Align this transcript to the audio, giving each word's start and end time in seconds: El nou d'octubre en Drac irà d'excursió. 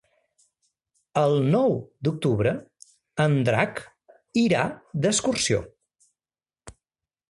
El 1.23 1.37
nou 1.57 1.75
d'octubre 2.07 2.55
en 3.27 3.37
Drac 3.51 3.85
irà 4.49 4.67
d'excursió. 5.05 5.65